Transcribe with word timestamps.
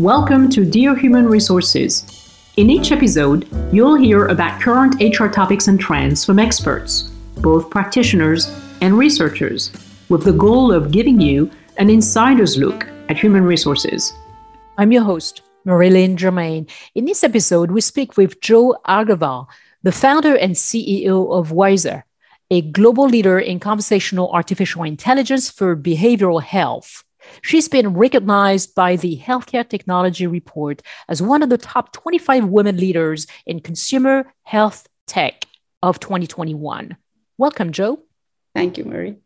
Welcome 0.00 0.50
to 0.50 0.64
Dear 0.64 0.96
Human 0.96 1.28
Resources. 1.28 2.04
In 2.56 2.68
each 2.68 2.90
episode, 2.90 3.48
you'll 3.72 3.94
hear 3.94 4.26
about 4.26 4.60
current 4.60 5.00
HR 5.00 5.28
topics 5.28 5.68
and 5.68 5.78
trends 5.78 6.24
from 6.24 6.40
experts, 6.40 7.02
both 7.36 7.70
practitioners 7.70 8.52
and 8.80 8.98
researchers, 8.98 9.70
with 10.08 10.24
the 10.24 10.32
goal 10.32 10.72
of 10.72 10.90
giving 10.90 11.20
you 11.20 11.48
an 11.76 11.90
insider's 11.90 12.58
look 12.58 12.88
at 13.08 13.18
human 13.18 13.44
resources. 13.44 14.12
I'm 14.78 14.90
your 14.90 15.04
host, 15.04 15.42
Marilyn 15.64 16.16
Germain. 16.16 16.66
In 16.96 17.04
this 17.04 17.22
episode, 17.22 17.70
we 17.70 17.80
speak 17.80 18.16
with 18.16 18.40
Jo 18.40 18.74
Aggarwal, 18.88 19.46
the 19.84 19.92
founder 19.92 20.34
and 20.34 20.56
CEO 20.56 21.32
of 21.32 21.50
Wysa, 21.50 22.02
a 22.50 22.62
global 22.62 23.06
leader 23.06 23.38
in 23.38 23.60
conversational 23.60 24.32
artificial 24.32 24.82
intelligence 24.82 25.48
for 25.48 25.76
behavioral 25.76 26.42
health. 26.42 27.04
She's 27.42 27.68
been 27.68 27.94
recognized 27.94 28.74
by 28.74 28.96
the 28.96 29.18
Healthcare 29.18 29.68
Technology 29.68 30.26
Report 30.26 30.82
as 31.08 31.20
one 31.20 31.42
of 31.42 31.48
the 31.48 31.58
top 31.58 31.92
25 31.92 32.46
women 32.46 32.76
leaders 32.76 33.26
in 33.46 33.60
consumer 33.60 34.32
health 34.42 34.88
tech 35.06 35.44
of 35.82 36.00
2021. 36.00 36.96
Welcome, 37.36 37.72
Jo. 37.72 38.00
Thank 38.54 38.78
you, 38.78 38.84
Mary. 38.84 39.16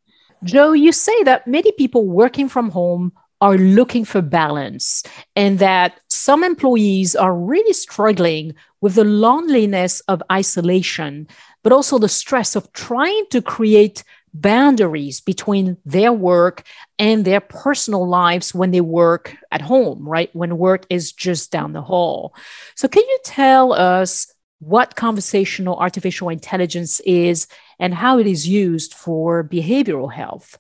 Jo, 0.45 0.73
you 0.73 0.93
say 0.93 1.23
that 1.25 1.47
many 1.47 1.73
people 1.73 2.07
working 2.07 2.49
from 2.49 2.71
home 2.71 3.13
are 3.41 3.57
looking 3.57 4.05
for 4.05 4.21
balance 4.21 5.03
and 5.37 5.59
that 5.59 6.01
some 6.09 6.43
employees 6.43 7.15
are 7.15 7.35
really 7.35 7.73
struggling 7.73 8.55
with 8.81 8.95
the 8.95 9.05
loneliness 9.05 10.01
of 10.09 10.23
isolation, 10.31 11.29
but 11.63 11.73
also 11.73 11.99
the 11.99 12.09
stress 12.09 12.57
of 12.57 12.73
trying 12.73 13.25
to 13.31 13.43
create 13.43 14.03
boundaries 14.35 15.21
between 15.21 15.77
their 15.85 16.13
work 16.13 16.65
and 16.99 17.25
their 17.25 17.41
personal 17.41 18.07
lives 18.07 18.55
when 18.55 18.71
they 18.71 18.81
work 18.81 19.37
at 19.51 19.61
home, 19.61 20.09
right? 20.09 20.35
When 20.35 20.59
work 20.59 20.87
is 20.91 21.13
just 21.13 21.51
down 21.51 21.73
the 21.73 21.83
hall. 21.83 22.35
So, 22.75 22.89
can 22.89 23.03
you 23.03 23.19
tell 23.25 23.73
us 23.73 24.33
what 24.61 24.97
conversational 24.97 25.77
artificial 25.77 26.29
intelligence 26.29 27.01
is 27.01 27.47
and 27.79 27.95
how 27.95 28.19
it 28.19 28.27
is 28.27 28.49
used 28.49 28.95
for 28.95 29.45
behavioral 29.45 30.13
health? 30.13 30.59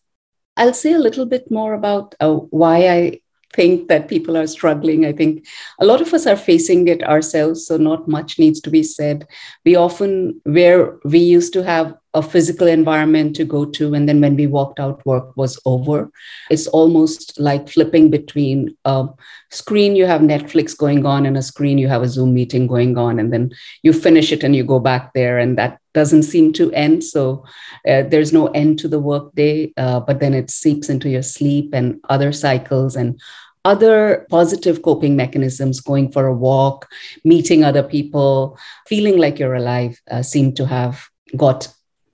I'll 0.56 0.74
say 0.74 0.92
a 0.92 0.98
little 0.98 1.26
bit 1.26 1.50
more 1.50 1.74
about 1.74 2.14
uh, 2.20 2.34
why 2.34 2.88
I 2.88 3.20
think 3.54 3.88
that 3.88 4.08
people 4.08 4.36
are 4.36 4.46
struggling. 4.46 5.06
I 5.06 5.12
think 5.12 5.46
a 5.80 5.86
lot 5.86 6.00
of 6.00 6.12
us 6.12 6.26
are 6.26 6.36
facing 6.36 6.88
it 6.88 7.02
ourselves, 7.02 7.66
so 7.66 7.76
not 7.76 8.08
much 8.08 8.38
needs 8.38 8.60
to 8.60 8.70
be 8.70 8.82
said. 8.82 9.26
We 9.64 9.76
often, 9.76 10.40
where 10.44 10.98
we 11.04 11.18
used 11.18 11.52
to 11.54 11.62
have 11.64 11.94
a 12.18 12.22
physical 12.22 12.66
environment 12.66 13.36
to 13.36 13.44
go 13.44 13.64
to, 13.64 13.94
and 13.94 14.08
then 14.08 14.20
when 14.20 14.36
we 14.36 14.46
walked 14.46 14.80
out, 14.80 15.04
work 15.06 15.36
was 15.36 15.58
over. 15.64 16.10
It's 16.50 16.66
almost 16.66 17.38
like 17.38 17.68
flipping 17.68 18.10
between 18.10 18.76
a 18.84 19.08
screen, 19.50 19.96
you 19.96 20.06
have 20.06 20.20
Netflix 20.20 20.76
going 20.76 21.06
on, 21.06 21.26
and 21.26 21.36
a 21.36 21.42
screen, 21.42 21.78
you 21.78 21.88
have 21.88 22.02
a 22.02 22.08
Zoom 22.08 22.34
meeting 22.34 22.66
going 22.66 22.98
on, 22.98 23.18
and 23.18 23.32
then 23.32 23.50
you 23.82 23.92
finish 23.92 24.32
it 24.32 24.44
and 24.44 24.54
you 24.54 24.64
go 24.64 24.80
back 24.80 25.12
there, 25.14 25.38
and 25.38 25.56
that 25.56 25.78
doesn't 25.94 26.24
seem 26.24 26.52
to 26.52 26.72
end. 26.72 27.02
So 27.02 27.44
uh, 27.88 28.02
there's 28.02 28.32
no 28.32 28.48
end 28.48 28.78
to 28.80 28.88
the 28.88 29.00
workday, 29.00 29.72
uh, 29.76 30.00
but 30.00 30.20
then 30.20 30.34
it 30.34 30.50
seeps 30.50 30.88
into 30.88 31.08
your 31.08 31.22
sleep 31.22 31.70
and 31.72 32.00
other 32.08 32.32
cycles 32.32 32.96
and 32.96 33.20
other 33.64 34.26
positive 34.30 34.82
coping 34.82 35.16
mechanisms, 35.16 35.80
going 35.80 36.10
for 36.10 36.26
a 36.26 36.34
walk, 36.34 36.86
meeting 37.24 37.64
other 37.64 37.82
people, 37.82 38.58
feeling 38.86 39.18
like 39.18 39.38
you're 39.38 39.54
alive, 39.54 40.00
uh, 40.10 40.22
seem 40.22 40.54
to 40.54 40.64
have 40.66 41.08
got 41.36 41.68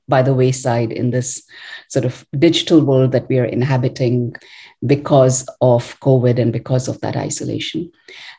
by 0.08 0.22
the 0.22 0.34
wayside 0.34 0.92
in 0.92 1.10
this 1.10 1.42
sort 1.88 2.04
of 2.04 2.26
digital 2.38 2.80
world 2.84 3.12
that 3.12 3.28
we 3.28 3.38
are 3.38 3.44
inhabiting 3.44 4.34
because 4.86 5.48
of 5.60 5.98
COVID 6.00 6.38
and 6.38 6.52
because 6.52 6.88
of 6.88 7.00
that 7.00 7.16
isolation. 7.16 7.90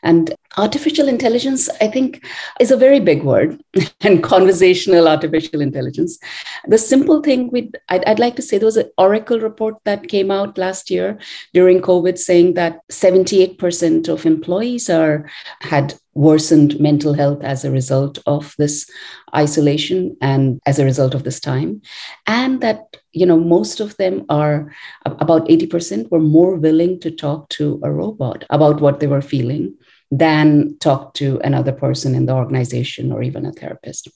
And 0.02 0.34
artificial 0.56 1.08
intelligence, 1.08 1.68
I 1.80 1.88
think, 1.88 2.24
is 2.60 2.70
a 2.70 2.76
very 2.76 3.00
big 3.00 3.24
word, 3.24 3.60
and 4.00 4.22
conversational 4.22 5.08
artificial 5.08 5.60
intelligence. 5.60 6.18
The 6.66 6.78
simple 6.78 7.20
thing 7.22 7.50
we 7.50 7.70
I'd, 7.88 8.04
I'd 8.04 8.18
like 8.18 8.36
to 8.36 8.42
say 8.42 8.58
there 8.58 8.66
was 8.66 8.76
an 8.76 8.90
Oracle 8.96 9.40
report 9.40 9.76
that 9.84 10.08
came 10.08 10.30
out 10.30 10.58
last 10.58 10.90
year 10.90 11.18
during 11.52 11.80
COVID 11.80 12.18
saying 12.18 12.54
that 12.54 12.80
78% 12.90 14.08
of 14.08 14.26
employees 14.26 14.88
are 14.88 15.28
had 15.60 15.94
worsened 16.16 16.80
mental 16.80 17.12
health 17.12 17.42
as 17.42 17.64
a 17.64 17.70
result 17.70 18.18
of 18.26 18.54
this 18.56 18.90
isolation 19.36 20.16
and 20.22 20.60
as 20.64 20.78
a 20.78 20.84
result 20.84 21.14
of 21.14 21.24
this 21.24 21.38
time 21.38 21.80
and 22.26 22.62
that 22.62 22.96
you 23.12 23.26
know 23.26 23.38
most 23.38 23.80
of 23.80 23.94
them 23.98 24.24
are 24.30 24.72
about 25.04 25.46
80% 25.46 26.10
were 26.10 26.18
more 26.18 26.54
willing 26.56 26.98
to 27.00 27.10
talk 27.10 27.48
to 27.50 27.78
a 27.84 27.92
robot 27.92 28.44
about 28.48 28.80
what 28.80 28.98
they 28.98 29.06
were 29.06 29.20
feeling 29.20 29.74
than 30.10 30.76
talk 30.78 31.14
to 31.14 31.38
another 31.42 31.72
person 31.72 32.14
in 32.14 32.26
the 32.26 32.34
organization 32.34 33.12
or 33.12 33.22
even 33.22 33.44
a 33.44 33.52
therapist. 33.52 34.08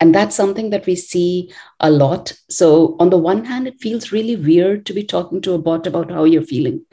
And 0.00 0.14
that's 0.14 0.34
something 0.34 0.70
that 0.70 0.86
we 0.86 0.96
see 0.96 1.52
a 1.80 1.90
lot. 1.90 2.32
So, 2.48 2.96
on 2.98 3.10
the 3.10 3.18
one 3.18 3.44
hand, 3.44 3.68
it 3.68 3.80
feels 3.80 4.12
really 4.12 4.36
weird 4.36 4.86
to 4.86 4.94
be 4.94 5.04
talking 5.04 5.40
to 5.42 5.52
a 5.52 5.58
bot 5.58 5.86
about 5.86 6.10
how 6.10 6.24
you're 6.24 6.42
feeling. 6.42 6.84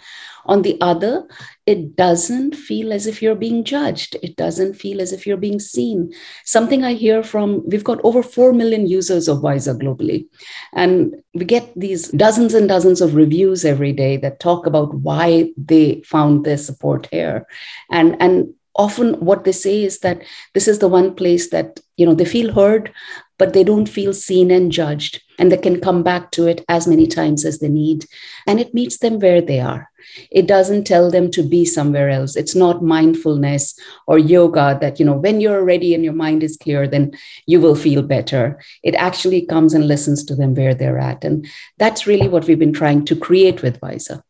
On 0.45 0.61
the 0.61 0.77
other, 0.81 1.27
it 1.65 1.95
doesn't 1.95 2.55
feel 2.55 2.93
as 2.93 3.07
if 3.07 3.21
you're 3.21 3.35
being 3.35 3.63
judged. 3.63 4.15
It 4.21 4.35
doesn't 4.35 4.75
feel 4.75 5.01
as 5.01 5.11
if 5.11 5.25
you're 5.25 5.37
being 5.37 5.59
seen. 5.59 6.13
Something 6.43 6.83
I 6.83 6.93
hear 6.93 7.23
from, 7.23 7.67
we've 7.67 7.83
got 7.83 7.99
over 8.03 8.21
4 8.21 8.53
million 8.53 8.87
users 8.87 9.27
of 9.27 9.39
Wysa 9.39 9.79
globally. 9.79 10.27
And 10.73 11.15
we 11.33 11.45
get 11.45 11.71
these 11.75 12.09
dozens 12.09 12.53
and 12.53 12.67
dozens 12.67 13.01
of 13.01 13.15
reviews 13.15 13.65
every 13.65 13.93
day 13.93 14.17
that 14.17 14.39
talk 14.39 14.65
about 14.67 14.93
why 14.93 15.51
they 15.57 16.01
found 16.05 16.45
their 16.45 16.57
support 16.57 17.07
here. 17.11 17.47
And, 17.89 18.15
and 18.21 18.53
often 18.75 19.13
what 19.15 19.43
they 19.43 19.51
say 19.51 19.83
is 19.83 19.99
that 19.99 20.21
this 20.53 20.67
is 20.67 20.79
the 20.79 20.87
one 20.87 21.15
place 21.15 21.49
that 21.49 21.79
you 21.97 22.05
know 22.05 22.13
they 22.13 22.25
feel 22.25 22.53
heard 22.53 22.91
but 23.37 23.53
they 23.53 23.63
don't 23.63 23.87
feel 23.87 24.13
seen 24.13 24.51
and 24.51 24.71
judged 24.71 25.21
and 25.39 25.51
they 25.51 25.57
can 25.57 25.79
come 25.79 26.03
back 26.03 26.31
to 26.31 26.45
it 26.45 26.63
as 26.67 26.87
many 26.87 27.07
times 27.07 27.45
as 27.45 27.59
they 27.59 27.69
need 27.69 28.05
and 28.47 28.59
it 28.59 28.73
meets 28.73 28.97
them 28.97 29.19
where 29.19 29.41
they 29.41 29.59
are 29.59 29.89
it 30.31 30.47
doesn't 30.47 30.85
tell 30.85 31.11
them 31.11 31.29
to 31.31 31.43
be 31.43 31.65
somewhere 31.65 32.09
else 32.09 32.35
it's 32.35 32.55
not 32.55 32.83
mindfulness 32.83 33.77
or 34.07 34.17
yoga 34.17 34.77
that 34.81 34.99
you 34.99 35.05
know 35.05 35.13
when 35.13 35.41
you're 35.41 35.63
ready 35.63 35.93
and 35.93 36.03
your 36.03 36.13
mind 36.13 36.43
is 36.43 36.57
clear 36.57 36.87
then 36.87 37.11
you 37.45 37.59
will 37.59 37.75
feel 37.75 38.01
better 38.01 38.59
it 38.83 38.95
actually 38.95 39.45
comes 39.45 39.73
and 39.73 39.87
listens 39.87 40.23
to 40.23 40.35
them 40.35 40.53
where 40.55 40.75
they're 40.75 40.99
at 40.99 41.23
and 41.23 41.47
that's 41.77 42.07
really 42.07 42.27
what 42.27 42.45
we've 42.45 42.59
been 42.59 42.73
trying 42.73 43.03
to 43.05 43.15
create 43.15 43.61
with 43.61 43.79
Wysa 43.81 44.21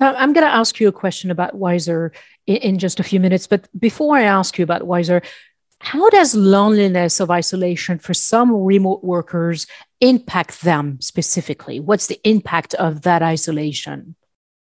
I'm 0.00 0.32
going 0.32 0.46
to 0.46 0.52
ask 0.52 0.78
you 0.78 0.88
a 0.88 0.92
question 0.92 1.30
about 1.30 1.58
Wysa 1.58 2.10
in, 2.46 2.78
just 2.78 3.00
a 3.00 3.02
few 3.02 3.20
minutes. 3.20 3.46
But 3.46 3.68
before 3.78 4.16
I 4.16 4.22
ask 4.22 4.58
you 4.58 4.62
about 4.62 4.82
Wysa, 4.82 5.24
how 5.80 6.08
does 6.10 6.34
loneliness 6.34 7.20
of 7.20 7.30
isolation 7.30 7.98
for 7.98 8.14
some 8.14 8.52
remote 8.52 9.04
workers 9.04 9.66
impact 10.00 10.62
them 10.62 11.00
specifically? 11.00 11.78
What's 11.80 12.08
the 12.08 12.20
impact 12.24 12.74
of 12.74 13.02
that 13.02 13.22
isolation? 13.22 14.16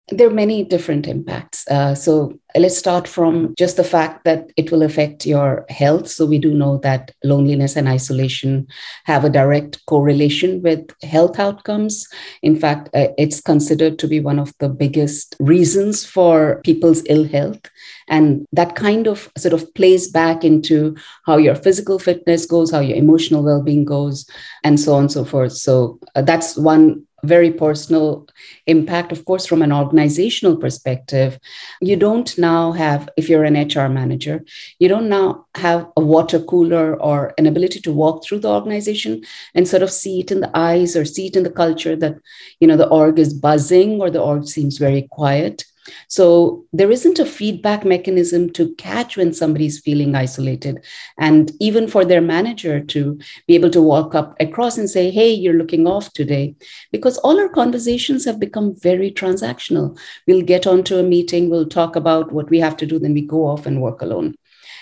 There 0.09 0.27
are 0.27 0.33
many 0.33 0.65
different 0.65 1.07
impacts. 1.07 1.65
Uh, 1.69 1.95
so 1.95 2.37
let's 2.57 2.77
start 2.77 3.07
from 3.07 3.55
just 3.57 3.77
the 3.77 3.85
fact 3.85 4.25
that 4.25 4.51
it 4.57 4.69
will 4.69 4.83
affect 4.83 5.25
your 5.25 5.65
health. 5.69 6.09
So 6.09 6.25
we 6.25 6.39
do 6.39 6.53
know 6.53 6.77
that 6.79 7.11
loneliness 7.23 7.77
and 7.77 7.87
isolation 7.87 8.67
have 9.05 9.23
a 9.23 9.29
direct 9.29 9.83
correlation 9.85 10.61
with 10.61 10.85
health 11.03 11.39
outcomes. 11.39 12.05
In 12.41 12.57
fact, 12.57 12.89
uh, 12.93 13.07
it's 13.17 13.39
considered 13.39 13.97
to 13.99 14.07
be 14.09 14.19
one 14.19 14.39
of 14.39 14.53
the 14.59 14.67
biggest 14.67 15.37
reasons 15.39 16.05
for 16.05 16.59
people's 16.65 17.01
ill 17.07 17.23
health. 17.23 17.61
And 18.09 18.45
that 18.51 18.75
kind 18.75 19.07
of 19.07 19.31
sort 19.37 19.53
of 19.53 19.73
plays 19.73 20.11
back 20.11 20.43
into 20.43 20.97
how 21.25 21.37
your 21.37 21.55
physical 21.55 21.97
fitness 21.97 22.45
goes, 22.45 22.71
how 22.71 22.81
your 22.81 22.97
emotional 22.97 23.41
well 23.41 23.63
being 23.63 23.85
goes, 23.85 24.29
and 24.65 24.77
so 24.77 24.95
on 24.95 25.03
and 25.03 25.11
so 25.13 25.23
forth. 25.23 25.53
So 25.53 25.97
uh, 26.13 26.23
that's 26.23 26.57
one 26.57 27.07
very 27.23 27.51
personal 27.51 28.27
impact. 28.67 29.11
Of 29.11 29.25
course, 29.25 29.45
from 29.45 29.61
an 29.61 29.71
organizational 29.71 30.57
perspective, 30.57 31.39
you 31.81 31.95
don't 31.95 32.37
now 32.37 32.73
have, 32.73 33.09
if 33.17 33.29
you're 33.29 33.45
an 33.45 33.55
HR 33.55 33.89
manager, 33.89 34.43
you 34.79 34.89
don't 34.89 35.09
now 35.09 35.45
have 35.55 35.87
a 35.95 36.01
water 36.01 36.39
cooler 36.39 37.01
or 37.01 37.33
an 37.37 37.47
ability 37.47 37.79
to 37.81 37.91
walk 37.91 38.23
through 38.23 38.39
the 38.39 38.49
organization 38.51 39.23
and 39.55 39.67
sort 39.67 39.83
of 39.83 39.91
see 39.91 40.19
it 40.19 40.31
in 40.31 40.41
the 40.41 40.51
eyes 40.53 40.95
or 40.95 41.05
see 41.05 41.27
it 41.27 41.35
in 41.35 41.43
the 41.43 41.49
culture 41.49 41.95
that, 41.95 42.15
you 42.59 42.67
know, 42.67 42.77
the 42.77 42.89
org 42.89 43.19
is 43.19 43.33
buzzing 43.33 44.01
or 44.01 44.11
the 44.11 44.21
org 44.21 44.47
seems 44.47 44.77
very 44.77 45.07
quiet. 45.11 45.63
So 46.07 46.65
there 46.73 46.91
isn't 46.91 47.19
a 47.19 47.25
feedback 47.25 47.85
mechanism 47.85 48.51
to 48.53 48.73
catch 48.75 49.17
when 49.17 49.33
somebody's 49.33 49.79
feeling 49.79 50.15
isolated. 50.15 50.83
And 51.17 51.51
even 51.59 51.87
for 51.87 52.05
their 52.05 52.21
manager 52.21 52.79
to 52.79 53.19
be 53.47 53.55
able 53.55 53.71
to 53.71 53.81
walk 53.81 54.15
up 54.15 54.35
across 54.39 54.77
and 54.77 54.89
say, 54.89 55.11
hey, 55.11 55.31
you're 55.31 55.53
looking 55.53 55.87
off 55.87 56.13
today. 56.13 56.55
Because 56.91 57.17
all 57.19 57.39
our 57.39 57.49
conversations 57.49 58.25
have 58.25 58.39
become 58.39 58.75
very 58.79 59.11
transactional. 59.11 59.97
We'll 60.27 60.41
get 60.41 60.67
onto 60.67 60.97
a 60.97 61.03
meeting, 61.03 61.49
we'll 61.49 61.67
talk 61.67 61.95
about 61.95 62.31
what 62.31 62.49
we 62.49 62.59
have 62.59 62.77
to 62.77 62.85
do, 62.85 62.99
then 62.99 63.13
we 63.13 63.21
go 63.21 63.45
off 63.45 63.65
and 63.65 63.81
work 63.81 64.01
alone. 64.01 64.35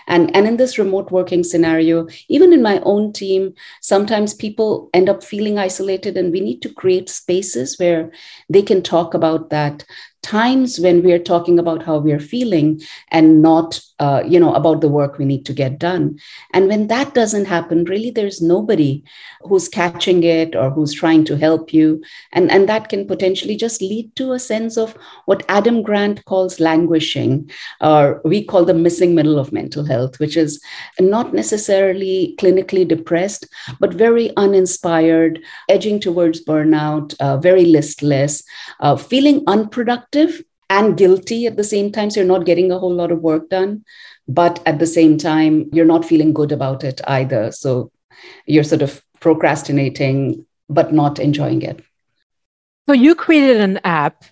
And, 0.08 0.36
and 0.36 0.48
in 0.48 0.58
this 0.58 0.78
remote 0.80 1.12
working 1.12 1.44
scenario, 1.44 2.08
even 2.28 2.54
in 2.54 2.62
my 2.62 2.80
own 2.80 3.14
team, 3.14 3.54
sometimes 3.82 4.34
people 4.34 4.90
end 4.94 5.10
up 5.10 5.24
feeling 5.24 5.58
isolated, 5.58 6.18
and 6.18 6.32
we 6.32 6.40
need 6.40 6.62
to 6.64 6.74
create 6.74 7.10
spaces 7.10 7.78
where 7.78 8.12
they 8.50 8.62
can 8.62 8.82
talk 8.82 9.14
about 9.14 9.52
that 9.52 9.86
times 10.24 10.80
when 10.80 11.04
we're 11.04 11.20
talking 11.20 11.60
about 11.60 11.84
how 11.84 11.98
we're 11.98 12.20
feeling 12.20 12.82
and 13.10 13.42
not 13.42 13.80
uh, 14.00 14.24
you 14.26 14.40
know 14.40 14.54
about 14.56 14.82
the 14.82 14.90
work 14.90 15.18
we 15.18 15.26
need 15.26 15.46
to 15.46 15.54
get 15.54 15.78
done. 15.78 16.20
And 16.54 16.68
when 16.68 16.88
that 16.88 17.14
doesn't 17.14 17.46
happen 17.46 17.84
really 17.86 18.12
there's 18.12 18.42
nobody 18.42 19.04
who's 19.42 19.70
catching 19.70 20.24
it 20.24 20.56
or 20.56 20.70
who's 20.70 20.94
trying 20.94 21.26
to 21.26 21.38
help 21.38 21.74
you. 21.74 22.04
And 22.32 22.52
and 22.52 22.68
that 22.68 22.90
can 22.90 23.08
potentially 23.08 23.56
just 23.56 23.82
lead 23.82 24.16
to 24.16 24.32
a 24.34 24.40
sense 24.40 24.78
of 24.78 24.96
what 25.26 25.46
adam 25.50 25.82
grant 25.82 26.24
calls 26.26 26.60
languishing 26.60 27.50
or 27.80 28.22
we 28.24 28.44
call 28.44 28.66
the 28.66 28.74
missing 28.74 29.16
middle 29.16 29.40
of 29.40 29.52
mental 29.52 29.86
health 29.86 30.20
which 30.20 30.38
is 30.38 30.62
not 31.00 31.34
necessarily 31.34 32.36
clinically 32.40 32.88
depressed 32.88 33.48
but 33.80 33.94
very 33.94 34.36
uninspired 34.38 35.40
edging 35.70 36.00
towards 36.00 36.44
burnout 36.44 37.16
uh, 37.20 37.38
very 37.38 37.66
listless 37.66 38.44
uh, 38.80 38.96
feeling 38.96 39.44
unproductive 39.48 40.11
and 40.70 40.98
guilty 40.98 41.48
at 41.48 41.58
the 41.58 41.64
same 41.64 41.92
time. 41.92 42.10
So 42.10 42.22
you're 42.22 42.28
not 42.28 42.46
getting 42.46 42.72
a 42.72 42.80
whole 42.80 42.94
lot 42.94 43.12
of 43.12 43.22
work 43.22 43.50
done, 43.50 43.84
but 44.28 44.62
at 44.66 44.80
the 44.80 44.88
same 44.88 45.18
time, 45.18 45.70
you're 45.74 45.86
not 45.86 46.06
feeling 46.06 46.34
good 46.34 46.52
about 46.52 46.84
it 46.84 47.02
either. 47.08 47.52
So 47.52 47.92
you're 48.46 48.64
sort 48.64 48.82
of 48.82 49.04
procrastinating, 49.20 50.46
but 50.70 50.94
not 50.94 51.20
enjoying 51.20 51.62
it. 51.62 51.84
So 52.88 52.94
you 52.94 53.16
created 53.16 53.58
an 53.58 53.80
app 53.84 54.24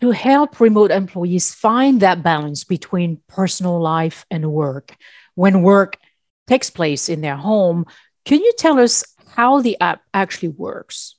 to 0.00 0.10
help 0.10 0.60
remote 0.60 0.90
employees 0.90 1.54
find 1.54 2.00
that 2.00 2.22
balance 2.22 2.64
between 2.64 3.20
personal 3.28 3.80
life 3.80 4.26
and 4.30 4.52
work 4.52 4.96
when 5.34 5.62
work 5.62 5.98
takes 6.46 6.70
place 6.70 7.08
in 7.08 7.20
their 7.20 7.36
home. 7.36 7.86
Can 8.24 8.40
you 8.40 8.52
tell 8.58 8.78
us 8.78 9.04
how 9.34 9.60
the 9.60 9.80
app 9.80 10.02
actually 10.12 10.48
works? 10.48 11.15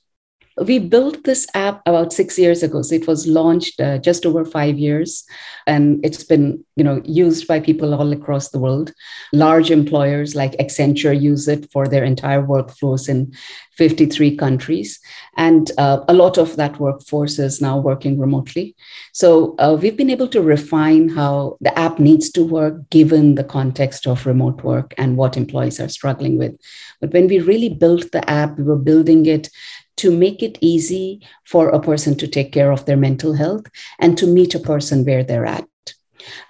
We 0.64 0.78
built 0.78 1.24
this 1.24 1.46
app 1.54 1.82
about 1.86 2.12
six 2.12 2.38
years 2.38 2.62
ago. 2.62 2.82
So 2.82 2.94
it 2.94 3.06
was 3.06 3.26
launched 3.26 3.80
uh, 3.80 3.98
just 3.98 4.26
over 4.26 4.44
five 4.44 4.78
years. 4.78 5.24
And 5.66 6.04
it's 6.04 6.24
been 6.24 6.64
you 6.76 6.84
know 6.84 7.00
used 7.04 7.46
by 7.46 7.60
people 7.60 7.94
all 7.94 8.12
across 8.12 8.50
the 8.50 8.58
world. 8.58 8.92
Large 9.32 9.70
employers 9.70 10.34
like 10.34 10.52
accenture 10.52 11.18
use 11.18 11.48
it 11.48 11.70
for 11.72 11.86
their 11.86 12.04
entire 12.04 12.40
workforce 12.44 13.08
in 13.08 13.32
53 13.76 14.36
countries. 14.36 14.98
And 15.36 15.70
uh, 15.78 16.04
a 16.08 16.14
lot 16.14 16.38
of 16.38 16.56
that 16.56 16.80
workforce 16.80 17.38
is 17.38 17.60
now 17.60 17.78
working 17.78 18.18
remotely. 18.18 18.74
So 19.12 19.54
uh, 19.58 19.78
we've 19.80 19.96
been 19.96 20.10
able 20.10 20.28
to 20.28 20.42
refine 20.42 21.08
how 21.08 21.58
the 21.60 21.76
app 21.78 21.98
needs 21.98 22.30
to 22.32 22.44
work 22.44 22.90
given 22.90 23.36
the 23.36 23.44
context 23.44 24.06
of 24.06 24.26
remote 24.26 24.64
work 24.64 24.94
and 24.98 25.16
what 25.16 25.36
employees 25.36 25.78
are 25.78 25.88
struggling 25.88 26.38
with. 26.38 26.58
But 27.00 27.12
when 27.12 27.28
we 27.28 27.38
really 27.38 27.68
built 27.68 28.10
the 28.10 28.28
app 28.28 28.58
we 28.58 28.64
were 28.64 28.76
building 28.76 29.26
it 29.26 29.48
to 29.98 30.10
make 30.10 30.42
it 30.42 30.58
easy 30.60 31.20
for 31.44 31.68
a 31.68 31.80
person 31.80 32.16
to 32.16 32.26
take 32.26 32.52
care 32.52 32.72
of 32.72 32.84
their 32.86 32.96
mental 32.96 33.34
health 33.34 33.66
and 33.98 34.16
to 34.18 34.26
meet 34.26 34.54
a 34.54 34.60
person 34.60 35.04
where 35.04 35.24
they're 35.24 35.46
at. 35.46 35.66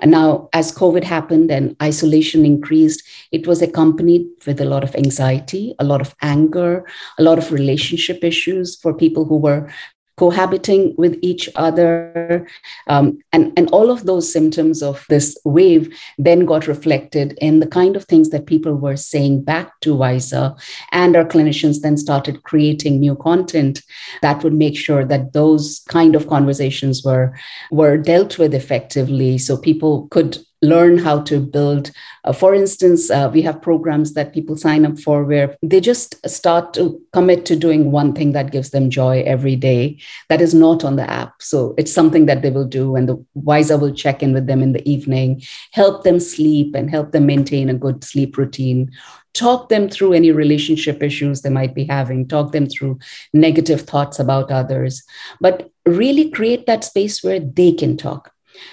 And 0.01 0.11
now, 0.11 0.49
as 0.53 0.75
COVID 0.75 1.05
happened 1.05 1.51
and 1.51 1.77
isolation 1.83 2.45
increased, 2.45 3.03
it 3.33 3.47
was 3.47 3.63
accompanied 3.63 4.27
with 4.47 4.61
a 4.61 4.65
lot 4.65 4.83
of 4.83 4.95
anxiety, 4.97 5.75
a 5.79 5.85
lot 5.85 6.01
of 6.01 6.15
anger, 6.23 6.87
a 7.19 7.23
lot 7.23 7.39
of 7.39 7.53
relationship 7.53 8.25
issues 8.25 8.77
for 8.77 8.95
people 8.95 9.25
who 9.25 9.37
were 9.37 9.71
cohabiting 10.19 10.95
with 10.99 11.17
each 11.23 11.49
other. 11.55 12.47
Um, 12.89 13.19
and, 13.33 13.53
and 13.57 13.71
all 13.71 13.91
of 13.91 14.05
those 14.05 14.31
symptoms 14.31 14.83
of 14.83 15.07
this 15.09 15.39
wave 15.45 15.97
then 16.19 16.45
got 16.45 16.67
reflected 16.67 17.39
in 17.41 17.61
the 17.61 17.67
kind 17.67 17.97
of 17.97 18.05
things 18.05 18.31
that 18.31 18.47
people 18.47 18.75
were 18.75 18.97
saying 18.97 19.45
back 19.45 19.79
to 19.81 19.95
Wysa. 19.95 20.59
And 20.93 21.17
our 21.17 21.25
clinicians 21.25 21.81
then 21.81 21.97
started 21.97 22.43
creating 22.43 22.99
new 22.99 23.15
content 23.15 23.83
that 24.21 24.43
would 24.43 24.55
make 24.55 24.77
sure 24.77 25.05
that 25.05 25.33
those 25.33 25.83
kind 25.89 26.17
of 26.17 26.27
conversations 26.29 27.05
were, 27.05 27.39
were 27.71 27.97
dealt 27.97 28.39
with 28.39 28.55
effectively 28.55 29.39
so 29.39 29.57
people 29.57 30.09
could 30.09 30.39
learn 30.63 30.99
how 30.99 31.21
to 31.23 31.41
build. 31.41 31.91
Uh, 32.25 32.33
for 32.33 32.55
instance, 32.55 33.11
uh, 33.11 33.31
we 33.33 33.43
have 33.43 33.63
programs 33.63 34.15
that 34.15 34.33
people 34.33 34.57
sign 34.57 34.85
up 34.85 34.99
for 34.99 35.25
where 35.25 35.57
they 35.63 35.81
just 35.81 36.17
start 36.29 36.75
to 36.75 37.01
commit 37.13 37.47
to 37.47 37.57
doing 37.57 37.93
one 37.93 38.13
thing 38.13 38.33
that 38.33 38.51
gives 38.51 38.71
them 38.71 38.91
joy 38.91 39.23
every 39.23 39.55
day 39.55 39.99
that 40.29 40.41
is 40.41 40.55
not 40.55 40.85
on 40.85 40.97
the 40.97 41.09
app. 41.09 41.35
So 41.41 41.75
it's 41.79 41.93
something 41.93 42.27
that 42.27 42.43
they 42.43 42.51
will 42.51 42.67
do, 42.67 42.97
and 42.97 43.09
the 43.09 43.25
Wysa 43.37 43.81
will 43.81 43.95
check 43.95 44.23
in 44.23 44.33
with 44.33 44.47
them 44.47 44.63
in 44.63 44.73
the 44.73 44.89
evening, 44.89 45.43
help 45.73 46.03
them 46.03 46.19
sleep, 46.19 46.75
and 46.75 46.91
help 46.91 47.13
them 47.13 47.27
maintain 47.27 47.69
a 47.69 47.75
good 47.75 48.03
sleep 48.03 48.37
routine. 48.37 48.91
Talk 49.35 49.69
them 49.69 49.89
through 49.89 50.15
any 50.15 50.33
relationship 50.33 51.03
issues 51.03 51.43
they 51.43 51.51
might 51.51 51.75
be 51.75 51.85
having, 51.85 52.27
talk 52.27 52.51
them 52.51 52.67
through 52.67 52.99
negative 53.33 53.83
thoughts 53.83 54.19
about 54.19 54.51
others, 54.51 55.05
but 55.41 55.71
really 55.87 56.31
create 56.31 56.67
that 56.67 56.83
space 56.83 57.23
where 57.23 57.39
they 57.39 57.73
can 57.73 57.97
talk 57.97 58.33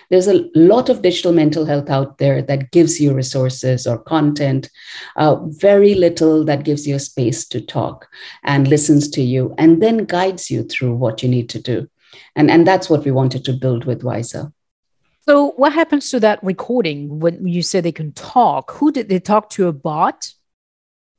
there's 0.10 0.28
a 0.28 0.50
lot 0.56 0.90
of 0.90 1.02
digital 1.02 1.32
mental 1.32 1.66
health 1.66 1.90
out 1.90 2.18
there 2.18 2.42
that 2.42 2.72
gives 2.72 3.00
you 3.00 3.14
resources 3.14 3.88
or 3.88 3.98
content, 3.98 4.70
uh, 5.16 5.38
very 5.46 5.96
little 5.96 6.44
that 6.46 6.64
gives 6.64 6.88
you 6.88 6.96
a 6.96 7.00
space 7.00 7.48
to 7.50 7.62
talk 7.62 8.08
and 8.44 8.68
listens 8.68 9.10
to 9.10 9.22
you 9.22 9.54
and 9.58 9.82
then 9.82 10.06
guides 10.06 10.50
you 10.50 10.64
through 10.64 10.96
what 10.96 11.24
you 11.24 11.30
need 11.30 11.50
to 11.50 11.62
do. 11.62 11.88
And, 12.36 12.50
and 12.50 12.66
that's 12.66 12.90
what 12.90 13.06
we 13.06 13.12
wanted 13.12 13.46
to 13.46 13.54
build 13.54 13.86
with 13.86 14.02
Wysa. 14.02 14.52
So, 15.28 15.52
what 15.58 15.74
happens 15.74 16.12
to 16.12 16.20
that 16.20 16.44
recording 16.44 17.20
when 17.20 17.48
you 17.48 17.64
say 17.64 17.82
they 17.82 17.92
can 17.92 18.12
talk? 18.12 18.72
Who 18.74 18.92
did 18.92 19.10
they 19.10 19.20
talk 19.20 19.50
to? 19.52 19.68
A 19.68 19.74
bot? 19.74 20.32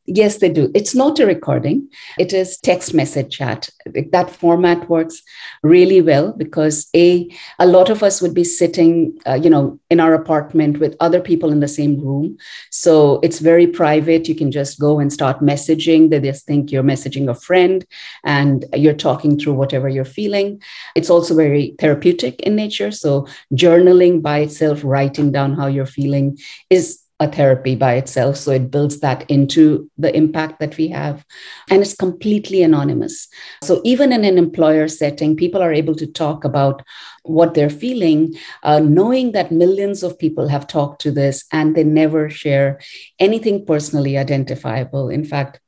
Yes, 0.06 0.38
they 0.38 0.48
do. 0.48 0.70
It's 0.72 0.94
not 0.94 1.18
a 1.18 1.26
recording, 1.26 1.88
it 2.18 2.32
is 2.32 2.58
text 2.58 2.94
message 2.94 3.36
chat. 3.36 3.68
That 4.12 4.30
format 4.30 4.88
works 4.88 5.20
really 5.62 6.00
well 6.00 6.32
because 6.32 6.88
a 6.94 7.28
a 7.58 7.66
lot 7.66 7.90
of 7.90 8.02
us 8.04 8.22
would 8.22 8.34
be 8.34 8.44
sitting 8.44 9.18
uh, 9.26 9.34
you 9.34 9.50
know 9.50 9.80
in 9.90 9.98
our 9.98 10.14
apartment 10.14 10.78
with 10.78 10.96
other 11.00 11.20
people 11.20 11.50
in 11.50 11.60
the 11.60 11.68
same 11.68 11.98
room. 12.00 12.36
So 12.70 13.18
it's 13.24 13.40
very 13.40 13.66
private. 13.66 14.28
You 14.28 14.36
can 14.36 14.52
just 14.52 14.78
go 14.78 15.00
and 15.00 15.12
start 15.12 15.40
messaging. 15.40 16.10
They 16.10 16.20
just 16.20 16.46
think 16.46 16.70
you're 16.70 16.84
messaging 16.84 17.28
a 17.28 17.34
friend 17.34 17.84
and 18.24 18.64
you're 18.74 18.94
talking 18.94 19.38
through 19.38 19.54
whatever 19.54 19.88
you're 19.88 20.04
feeling. 20.04 20.62
It's 20.94 21.10
also 21.10 21.34
very 21.34 21.74
therapeutic 21.80 22.40
in 22.40 22.54
nature. 22.54 22.92
So 22.92 23.26
journaling 23.52 24.22
by 24.22 24.40
itself 24.40 24.82
writing 24.84 25.32
down 25.32 25.54
how 25.54 25.66
you're 25.66 25.86
feeling 25.86 26.38
is 26.70 27.05
a 27.18 27.30
therapy 27.30 27.74
by 27.74 27.94
itself. 27.94 28.36
So 28.36 28.50
it 28.50 28.70
builds 28.70 29.00
that 29.00 29.28
into 29.30 29.90
the 29.96 30.14
impact 30.14 30.60
that 30.60 30.76
we 30.76 30.88
have. 30.88 31.24
And 31.70 31.80
it's 31.80 31.94
completely 31.94 32.62
anonymous. 32.62 33.28
So 33.62 33.80
even 33.84 34.12
in 34.12 34.24
an 34.24 34.36
employer 34.36 34.86
setting, 34.88 35.34
people 35.34 35.62
are 35.62 35.72
able 35.72 35.94
to 35.94 36.06
talk 36.06 36.44
about 36.44 36.82
what 37.22 37.54
they're 37.54 37.70
feeling, 37.70 38.34
uh, 38.62 38.80
knowing 38.80 39.32
that 39.32 39.50
millions 39.50 40.02
of 40.02 40.18
people 40.18 40.48
have 40.48 40.66
talked 40.66 41.00
to 41.02 41.10
this 41.10 41.44
and 41.52 41.74
they 41.74 41.84
never 41.84 42.28
share 42.28 42.80
anything 43.18 43.64
personally 43.64 44.18
identifiable. 44.18 45.08
In 45.08 45.24
fact, 45.24 45.60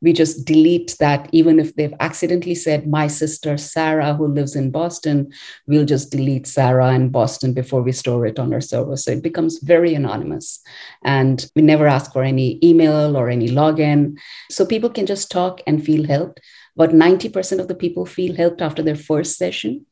we 0.00 0.12
just 0.12 0.44
delete 0.44 0.96
that. 1.00 1.28
Even 1.32 1.58
if 1.58 1.74
they've 1.74 1.94
accidentally 2.00 2.54
said 2.54 2.86
my 2.86 3.06
sister 3.06 3.56
sarah 3.56 4.14
who 4.14 4.26
lives 4.26 4.54
in 4.54 4.70
boston 4.70 5.32
we'll 5.66 5.84
just 5.84 6.10
delete 6.10 6.46
sarah 6.46 6.94
in 6.94 7.08
boston 7.08 7.52
before 7.52 7.82
we 7.82 7.92
store 7.92 8.26
it 8.26 8.38
on 8.38 8.52
our 8.52 8.60
server. 8.60 8.96
So 8.96 9.12
it 9.12 9.22
becomes 9.22 9.58
very 9.58 9.94
anonymous 9.94 10.60
and 11.04 11.44
we 11.54 11.62
never 11.62 11.86
ask 11.86 12.12
for 12.12 12.22
any 12.22 12.58
email 12.62 13.16
or 13.16 13.28
any 13.28 13.48
login. 13.48 14.18
So 14.50 14.64
people 14.64 14.90
can 14.90 15.06
just 15.06 15.30
talk 15.30 15.60
and 15.66 15.84
feel 15.84 16.06
helped. 16.06 16.40
But 16.76 16.90
90% 16.90 17.60
of 17.60 17.68
the 17.68 17.74
people 17.74 18.06
feel 18.06 18.36
helped 18.36 18.62
after 18.62 18.82
their 18.82 18.96
first 18.96 19.36
session. 19.36 19.86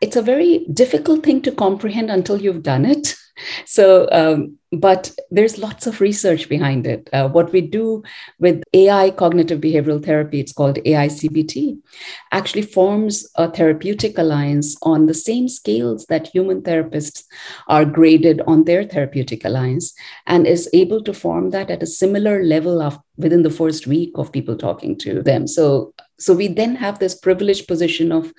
It's 0.00 0.16
a 0.16 0.22
very 0.22 0.66
difficult 0.72 1.24
thing 1.24 1.42
to 1.42 1.52
comprehend 1.52 2.10
until 2.10 2.40
you've 2.40 2.62
done 2.62 2.84
it. 2.84 3.14
So, 3.64 4.08
um, 4.10 4.58
but 4.72 5.10
there's 5.30 5.58
lots 5.58 5.86
of 5.86 6.00
research 6.00 6.48
behind 6.48 6.86
it. 6.86 7.08
Uh, 7.12 7.28
what 7.28 7.52
we 7.52 7.60
do 7.60 8.02
with 8.38 8.62
AI 8.72 9.10
cognitive 9.10 9.60
behavioral 9.60 10.04
therapy, 10.04 10.38
it's 10.38 10.52
called 10.52 10.78
AI 10.84 11.08
CBT, 11.08 11.78
actually 12.30 12.62
forms 12.62 13.28
a 13.34 13.50
therapeutic 13.50 14.16
alliance 14.16 14.76
on 14.82 15.06
the 15.06 15.14
same 15.14 15.48
scales 15.48 16.06
that 16.06 16.28
human 16.28 16.62
therapists 16.62 17.24
are 17.66 17.84
graded 17.84 18.40
on 18.46 18.64
their 18.64 18.84
therapeutic 18.84 19.44
alliance 19.44 19.92
and 20.26 20.46
is 20.46 20.70
able 20.72 21.02
to 21.02 21.12
form 21.12 21.50
that 21.50 21.70
at 21.70 21.82
a 21.82 21.86
similar 21.86 22.44
level 22.44 22.80
of 22.80 22.98
within 23.16 23.42
the 23.42 23.50
first 23.50 23.86
week 23.86 24.12
of 24.14 24.32
people 24.32 24.56
talking 24.56 24.96
to 24.98 25.22
them. 25.22 25.46
So, 25.48 25.92
so 26.18 26.32
we 26.32 26.46
then 26.46 26.76
have 26.76 26.98
this 26.98 27.14
privileged 27.14 27.66
position 27.66 28.12
of 28.12 28.32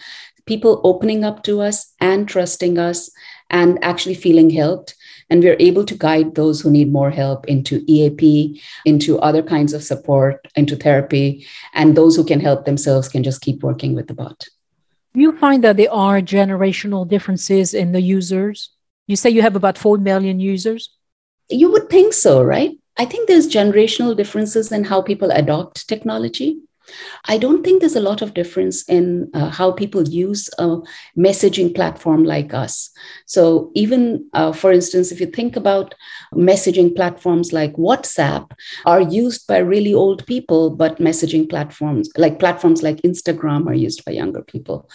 people 0.45 0.81
opening 0.83 1.23
up 1.23 1.43
to 1.43 1.61
us 1.61 1.93
and 1.99 2.27
trusting 2.27 2.77
us 2.77 3.11
and 3.51 3.77
actually 3.83 4.15
feeling 4.15 4.49
helped. 4.49 4.95
And 5.29 5.43
we're 5.43 5.55
able 5.59 5.85
to 5.85 5.95
guide 5.95 6.35
those 6.35 6.59
who 6.59 6.71
need 6.71 6.91
more 6.91 7.11
help 7.11 7.45
into 7.47 7.83
EAP, 7.87 8.61
into 8.85 9.19
other 9.19 9.43
kinds 9.43 9.73
of 9.73 9.83
support, 9.83 10.45
into 10.55 10.75
therapy. 10.75 11.45
And 11.73 11.95
those 11.95 12.15
who 12.15 12.25
can 12.25 12.39
help 12.39 12.65
themselves 12.65 13.07
can 13.07 13.23
just 13.23 13.41
keep 13.41 13.63
working 13.63 13.93
with 13.93 14.07
the 14.07 14.13
bot. 14.13 14.47
You 15.13 15.37
find 15.37 15.63
that 15.63 15.77
there 15.77 15.91
are 15.91 16.19
generational 16.21 17.07
differences 17.07 17.73
in 17.73 17.91
the 17.91 18.01
users? 18.01 18.71
You 19.07 19.15
say 19.15 19.29
you 19.29 19.41
have 19.41 19.55
about 19.55 19.77
4 19.77 19.97
million 19.97 20.39
users? 20.39 20.89
You 21.49 21.71
would 21.71 21.89
think 21.89 22.13
so, 22.13 22.43
right? 22.43 22.71
I 22.97 23.05
think 23.05 23.27
there's 23.27 23.47
generational 23.47 24.15
differences 24.15 24.71
in 24.71 24.83
how 24.85 25.01
people 25.01 25.31
adopt 25.31 25.87
technology. 25.87 26.59
I 27.25 27.37
don't 27.37 27.63
think 27.63 27.79
there's 27.79 27.95
a 27.95 28.01
lot 28.01 28.21
of 28.21 28.33
difference 28.33 28.83
in 28.89 29.29
uh, 29.33 29.49
how 29.49 29.71
people 29.71 30.07
use 30.07 30.49
a 30.57 30.77
messaging 31.17 31.73
platform 31.73 32.23
like 32.23 32.53
us. 32.53 32.89
So, 33.25 33.71
even 33.75 34.27
uh, 34.33 34.51
for 34.51 34.71
instance, 34.71 35.11
if 35.11 35.19
you 35.19 35.27
think 35.27 35.55
about 35.55 35.95
messaging 36.33 36.95
platforms 36.95 37.53
like 37.53 37.73
WhatsApp, 37.73 38.51
are 38.85 39.01
used 39.01 39.47
by 39.47 39.57
really 39.57 39.93
old 39.93 40.25
people, 40.25 40.69
but 40.69 40.97
messaging 40.97 41.49
platforms 41.49 42.09
like 42.17 42.39
platforms 42.39 42.83
like 42.83 43.01
Instagram 43.01 43.67
are 43.67 43.73
used 43.73 44.03
by 44.05 44.11
younger 44.11 44.41
people 44.41 44.89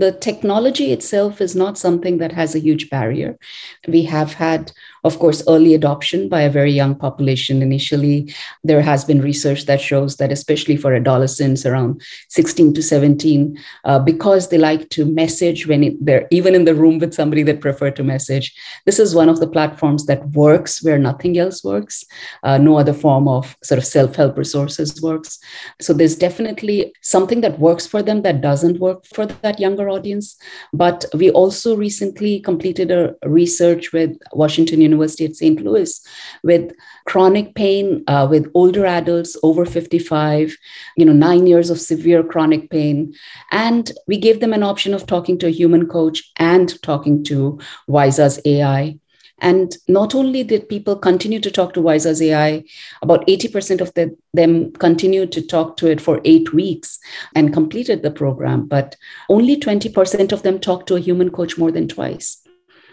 the 0.00 0.12
technology 0.12 0.92
itself 0.92 1.42
is 1.42 1.54
not 1.54 1.76
something 1.76 2.16
that 2.18 2.32
has 2.32 2.54
a 2.54 2.58
huge 2.58 2.88
barrier. 2.88 3.38
We 3.86 4.02
have 4.04 4.32
had 4.32 4.72
of 5.04 5.18
course, 5.18 5.42
early 5.48 5.74
adoption 5.74 6.28
by 6.28 6.42
a 6.42 6.50
very 6.50 6.72
young 6.72 6.94
population 6.94 7.62
initially. 7.62 8.34
There 8.64 8.82
has 8.82 9.04
been 9.04 9.22
research 9.22 9.64
that 9.66 9.80
shows 9.80 10.16
that, 10.16 10.30
especially 10.30 10.76
for 10.76 10.94
adolescents 10.94 11.64
around 11.64 12.02
16 12.28 12.74
to 12.74 12.82
17, 12.82 13.58
uh, 13.84 13.98
because 13.98 14.48
they 14.48 14.58
like 14.58 14.90
to 14.90 15.06
message 15.06 15.66
when 15.66 15.84
it, 15.84 16.04
they're 16.04 16.28
even 16.30 16.54
in 16.54 16.64
the 16.64 16.74
room 16.74 16.98
with 16.98 17.14
somebody 17.14 17.42
that 17.44 17.60
prefer 17.60 17.90
to 17.92 18.02
message, 18.02 18.54
this 18.84 18.98
is 18.98 19.14
one 19.14 19.28
of 19.28 19.40
the 19.40 19.48
platforms 19.48 20.06
that 20.06 20.26
works 20.30 20.82
where 20.82 20.98
nothing 20.98 21.38
else 21.38 21.64
works. 21.64 22.04
Uh, 22.42 22.58
no 22.58 22.76
other 22.76 22.92
form 22.92 23.26
of 23.26 23.56
sort 23.62 23.78
of 23.78 23.86
self 23.86 24.16
help 24.16 24.36
resources 24.36 25.00
works. 25.00 25.38
So 25.80 25.92
there's 25.94 26.16
definitely 26.16 26.92
something 27.00 27.40
that 27.40 27.58
works 27.58 27.86
for 27.86 28.02
them 28.02 28.22
that 28.22 28.42
doesn't 28.42 28.80
work 28.80 29.06
for 29.06 29.26
that 29.26 29.58
younger 29.58 29.88
audience. 29.90 30.36
But 30.72 31.04
we 31.14 31.30
also 31.30 31.76
recently 31.76 32.40
completed 32.40 32.90
a 32.90 33.14
research 33.24 33.92
with 33.92 34.16
Washington 34.32 34.80
University 34.80 35.24
at 35.24 35.36
St. 35.36 35.60
Louis 35.60 36.00
with 36.42 36.72
chronic 37.06 37.54
pain 37.54 38.04
uh, 38.06 38.26
with 38.30 38.50
older 38.54 38.86
adults 38.86 39.36
over 39.42 39.64
55, 39.66 40.56
you 40.96 41.04
know, 41.04 41.12
nine 41.12 41.46
years 41.46 41.70
of 41.70 41.80
severe 41.80 42.22
chronic 42.22 42.70
pain. 42.70 43.14
And 43.50 43.90
we 44.06 44.16
gave 44.16 44.40
them 44.40 44.52
an 44.52 44.62
option 44.62 44.94
of 44.94 45.06
talking 45.06 45.38
to 45.38 45.46
a 45.46 45.50
human 45.50 45.86
coach 45.86 46.30
and 46.36 46.80
talking 46.82 47.24
to 47.24 47.58
Wysa's 47.86 48.40
AI. 48.44 48.98
And 49.40 49.76
not 49.88 50.14
only 50.14 50.44
did 50.44 50.68
people 50.68 50.96
continue 50.96 51.40
to 51.40 51.50
talk 51.50 51.72
to 51.74 51.82
Wysa's 51.82 52.20
AI, 52.20 52.64
about 53.02 53.26
80% 53.26 53.80
of 53.80 53.92
the, 53.94 54.16
them 54.34 54.72
continued 54.72 55.32
to 55.32 55.42
talk 55.42 55.76
to 55.78 55.90
it 55.90 56.00
for 56.00 56.20
eight 56.24 56.52
weeks 56.52 56.98
and 57.34 57.52
completed 57.52 58.02
the 58.02 58.10
program, 58.10 58.66
but 58.66 58.96
only 59.28 59.56
20% 59.56 60.32
of 60.32 60.42
them 60.42 60.58
talked 60.58 60.86
to 60.88 60.96
a 60.96 61.00
human 61.00 61.30
coach 61.30 61.56
more 61.56 61.72
than 61.72 61.88
twice 61.88 62.42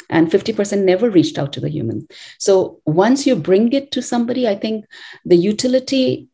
and 0.10 0.32
50% 0.32 0.84
never 0.84 1.10
reached 1.10 1.38
out 1.38 1.54
to 1.54 1.60
the 1.60 1.70
human. 1.70 2.08
So 2.40 2.80
once 2.86 3.28
you 3.28 3.36
bring 3.36 3.74
it 3.74 3.92
to 3.92 4.02
somebody, 4.02 4.48
I 4.48 4.56
think 4.56 4.86
the 5.26 5.36
utility 5.36 6.30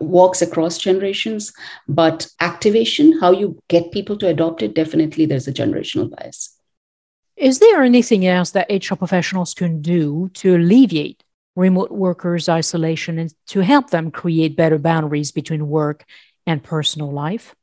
walks 0.00 0.42
across 0.42 0.78
generations, 0.78 1.52
but 1.88 2.28
activation, 2.40 3.18
how 3.18 3.32
you 3.32 3.60
get 3.68 3.92
people 3.92 4.16
to 4.18 4.28
adopt 4.28 4.62
it, 4.62 4.74
definitely 4.74 5.26
there's 5.26 5.48
a 5.48 5.52
generational 5.52 6.10
bias. 6.10 6.55
Is 7.36 7.58
there 7.58 7.82
anything 7.82 8.26
else 8.26 8.52
that 8.52 8.70
HR 8.70 8.94
professionals 8.94 9.52
can 9.52 9.82
do 9.82 10.30
to 10.34 10.56
alleviate 10.56 11.22
remote 11.54 11.90
workers' 11.90 12.48
isolation 12.48 13.18
and 13.18 13.32
to 13.48 13.60
help 13.60 13.90
them 13.90 14.10
create 14.10 14.56
better 14.56 14.78
boundaries 14.78 15.32
between 15.32 15.68
work 15.68 16.04
and 16.46 16.62
personal 16.62 17.12
life? 17.12 17.54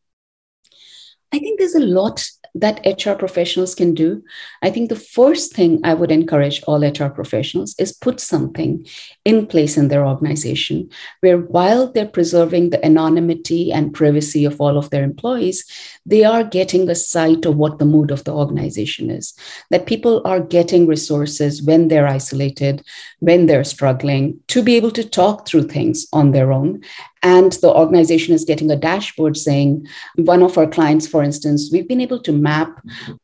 I 1.31 1.39
think 1.39 1.59
there's 1.59 1.75
a 1.75 1.79
lot 1.79 2.23
that 2.55 2.85
HR 2.85 3.13
professionals 3.13 3.73
can 3.73 3.93
do, 3.93 4.23
I 4.61 4.69
think 4.69 4.89
the 4.89 4.95
first 4.95 5.53
thing 5.53 5.79
I 5.83 5.93
would 5.93 6.11
encourage 6.11 6.61
all 6.63 6.85
HR 6.85 7.09
professionals 7.09 7.75
is 7.79 7.91
put 7.91 8.19
something 8.19 8.85
in 9.25 9.47
place 9.47 9.75
in 9.75 9.87
their 9.87 10.05
organization 10.05 10.89
where 11.21 11.39
while 11.39 11.91
they're 11.91 12.05
preserving 12.05 12.69
the 12.69 12.85
anonymity 12.85 13.71
and 13.71 13.93
privacy 13.93 14.45
of 14.45 14.61
all 14.61 14.77
of 14.77 14.89
their 14.91 15.03
employees, 15.03 15.65
they 16.05 16.23
are 16.23 16.43
getting 16.43 16.89
a 16.89 16.95
sight 16.95 17.45
of 17.45 17.55
what 17.55 17.79
the 17.79 17.85
mood 17.85 18.11
of 18.11 18.23
the 18.23 18.33
organization 18.33 19.09
is. 19.09 19.33
That 19.71 19.87
people 19.87 20.21
are 20.25 20.39
getting 20.39 20.85
resources 20.85 21.63
when 21.63 21.87
they're 21.87 22.07
isolated, 22.07 22.83
when 23.19 23.47
they're 23.47 23.63
struggling, 23.63 24.39
to 24.47 24.61
be 24.61 24.75
able 24.75 24.91
to 24.91 25.09
talk 25.09 25.47
through 25.47 25.67
things 25.69 26.05
on 26.13 26.31
their 26.31 26.51
own 26.51 26.83
and 27.23 27.53
the 27.53 27.73
organization 27.73 28.33
is 28.33 28.45
getting 28.45 28.69
a 28.69 28.75
dashboard 28.75 29.35
saying 29.35 29.87
one 30.15 30.43
of 30.43 30.57
our 30.57 30.67
clients 30.67 31.07
for 31.07 31.23
instance 31.23 31.69
we've 31.71 31.87
been 31.87 32.01
able 32.01 32.19
to 32.19 32.31
map 32.31 32.69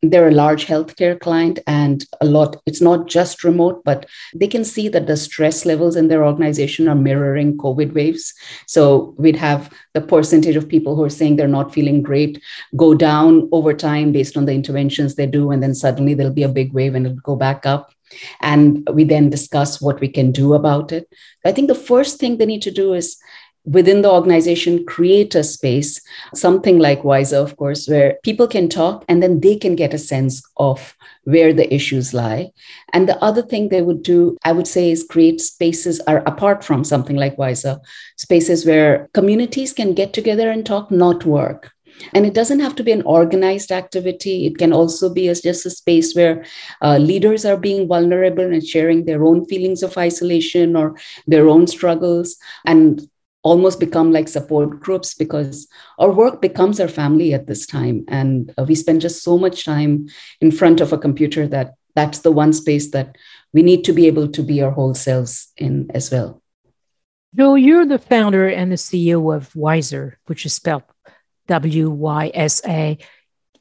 they're 0.01 0.29
a 0.29 0.31
large 0.31 0.65
healthcare 0.65 1.19
client 1.19 1.59
and 1.67 2.05
a 2.21 2.25
lot 2.25 2.55
it's 2.65 2.81
not 2.81 3.07
just 3.07 3.43
remote 3.43 3.83
but 3.83 4.05
they 4.33 4.47
can 4.47 4.63
see 4.63 4.87
that 4.87 5.07
the 5.07 5.17
stress 5.17 5.65
levels 5.65 5.95
in 5.95 6.07
their 6.07 6.25
organization 6.25 6.87
are 6.87 6.95
mirroring 6.95 7.57
covid 7.57 7.93
waves. 7.93 8.33
So 8.67 9.13
we'd 9.17 9.35
have 9.35 9.71
the 9.93 10.01
percentage 10.01 10.55
of 10.55 10.69
people 10.69 10.95
who 10.95 11.03
are 11.03 11.09
saying 11.09 11.35
they're 11.35 11.47
not 11.47 11.73
feeling 11.73 12.01
great 12.01 12.41
go 12.75 12.93
down 12.93 13.49
over 13.51 13.73
time 13.73 14.11
based 14.11 14.37
on 14.37 14.45
the 14.45 14.53
interventions 14.53 15.15
they 15.15 15.27
do 15.27 15.51
and 15.51 15.61
then 15.61 15.75
suddenly 15.75 16.13
there'll 16.13 16.33
be 16.33 16.43
a 16.43 16.49
big 16.49 16.73
wave 16.73 16.95
and 16.95 17.05
it'll 17.05 17.19
go 17.19 17.35
back 17.35 17.65
up. 17.65 17.93
And 18.41 18.87
we 18.91 19.03
then 19.03 19.29
discuss 19.29 19.79
what 19.79 19.99
we 19.99 20.07
can 20.07 20.31
do 20.31 20.55
about 20.55 20.91
it. 20.91 21.07
I 21.45 21.51
think 21.51 21.67
the 21.67 21.75
first 21.75 22.19
thing 22.19 22.37
they 22.37 22.47
need 22.47 22.63
to 22.63 22.71
do 22.71 22.93
is 22.93 23.17
within 23.65 24.01
the 24.01 24.11
organization 24.11 24.85
create 24.85 25.35
a 25.35 25.43
space 25.43 26.01
something 26.33 26.79
like 26.79 27.01
Wysa 27.01 27.33
of 27.33 27.57
course 27.57 27.87
where 27.87 28.17
people 28.23 28.47
can 28.47 28.69
talk 28.69 29.03
and 29.07 29.21
then 29.21 29.39
they 29.39 29.55
can 29.55 29.75
get 29.75 29.93
a 29.93 29.97
sense 29.97 30.41
of 30.57 30.95
where 31.25 31.53
the 31.53 31.71
issues 31.73 32.13
lie 32.13 32.51
and 32.93 33.07
the 33.07 33.21
other 33.23 33.41
thing 33.41 33.69
they 33.69 33.81
would 33.81 34.01
do 34.01 34.37
i 34.43 34.51
would 34.51 34.67
say 34.67 34.89
is 34.89 35.03
create 35.03 35.41
spaces 35.41 35.99
are 36.07 36.23
apart 36.25 36.63
from 36.63 36.83
something 36.83 37.15
like 37.15 37.37
Wysa 37.37 37.79
spaces 38.17 38.65
where 38.65 39.09
communities 39.13 39.73
can 39.73 39.93
get 39.93 40.13
together 40.13 40.49
and 40.49 40.65
talk 40.65 40.89
not 40.89 41.25
work 41.25 41.71
and 42.13 42.25
it 42.25 42.33
doesn't 42.33 42.59
have 42.59 42.75
to 42.75 42.83
be 42.83 42.91
an 42.91 43.01
organized 43.03 43.71
activity. 43.71 44.45
It 44.45 44.57
can 44.57 44.73
also 44.73 45.13
be 45.13 45.27
as 45.27 45.41
just 45.41 45.65
a 45.65 45.69
space 45.69 46.13
where 46.13 46.45
uh, 46.81 46.97
leaders 46.97 47.45
are 47.45 47.57
being 47.57 47.87
vulnerable 47.87 48.43
and 48.43 48.65
sharing 48.65 49.05
their 49.05 49.23
own 49.23 49.45
feelings 49.45 49.83
of 49.83 49.97
isolation 49.97 50.75
or 50.75 50.95
their 51.27 51.49
own 51.49 51.67
struggles. 51.67 52.37
And 52.65 53.07
almost 53.43 53.79
become 53.79 54.11
like 54.11 54.27
support 54.27 54.79
groups 54.79 55.13
because 55.13 55.67
our 55.97 56.11
work 56.11 56.41
becomes 56.41 56.79
our 56.79 56.87
family 56.87 57.33
at 57.33 57.47
this 57.47 57.65
time 57.65 58.03
and 58.07 58.53
uh, 58.57 58.65
we 58.67 58.75
spend 58.75 59.01
just 59.01 59.23
so 59.23 59.37
much 59.37 59.63
time 59.63 60.07
in 60.41 60.51
front 60.51 60.81
of 60.81 60.91
a 60.91 60.97
computer 60.97 61.47
that 61.47 61.75
that's 61.95 62.19
the 62.19 62.31
one 62.31 62.51
space 62.51 62.91
that 62.91 63.17
we 63.53 63.63
need 63.63 63.83
to 63.83 63.93
be 63.93 64.07
able 64.07 64.27
to 64.27 64.43
be 64.43 64.61
our 64.61 64.71
whole 64.71 64.93
selves 64.93 65.53
in 65.57 65.89
as 65.93 66.11
well 66.11 66.41
Jo, 67.35 67.53
you're 67.53 67.85
the 67.85 67.99
founder 67.99 68.47
and 68.47 68.71
the 68.71 68.75
CEO 68.75 69.35
of 69.35 69.53
Wysa 69.53 70.13
which 70.25 70.45
is 70.45 70.53
spelled 70.53 70.83
W 71.47 71.89
Y 71.89 72.31
S 72.33 72.61
A. 72.65 72.97